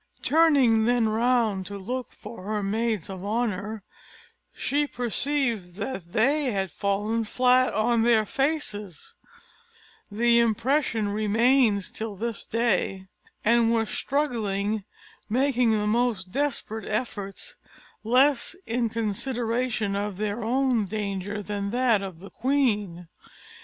Turning 0.23 0.85
then 0.85 1.07
round 1.07 1.63
to 1.63 1.77
look 1.77 2.11
for 2.11 2.41
her 2.41 2.63
maids 2.63 3.07
of 3.07 3.23
honour, 3.23 3.83
she 4.51 4.87
perceived 4.87 5.75
that 5.75 6.13
they 6.13 6.45
had 6.45 6.71
fallen 6.71 7.23
flat 7.23 7.71
on 7.75 8.01
their 8.01 8.25
faces 8.25 9.13
(the 10.09 10.39
impression 10.39 11.09
remains 11.09 11.91
till 11.91 12.15
this 12.15 12.47
day), 12.47 13.03
and 13.45 13.71
were 13.71 13.85
struggling, 13.85 14.85
making 15.29 15.69
the 15.69 15.85
most 15.85 16.31
desperate 16.31 16.87
efforts, 16.89 17.55
less 18.03 18.55
in 18.65 18.89
consideration 18.89 19.95
of 19.95 20.17
their 20.17 20.43
own 20.43 20.85
danger 20.85 21.43
than 21.43 21.69
that 21.69 22.01
of 22.01 22.17
the 22.21 22.31
queen. 22.31 23.07